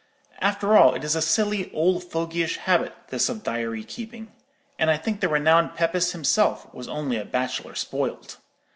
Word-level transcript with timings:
"After 0.39 0.75
all, 0.75 0.95
it 0.95 1.03
is 1.03 1.15
a 1.15 1.21
silly, 1.21 1.71
old 1.73 2.03
fogeyish 2.03 2.57
habit, 2.57 2.95
this 3.09 3.29
of 3.29 3.43
diary 3.43 3.83
keeping; 3.83 4.31
and 4.79 4.89
I 4.89 4.97
think 4.97 5.19
the 5.21 5.29
renowned 5.29 5.75
Pepys 5.75 6.11
himself 6.13 6.73
was 6.73 6.87
only 6.87 7.17
a 7.17 7.23
bachelor 7.25 7.75
spoiled. 7.75 8.37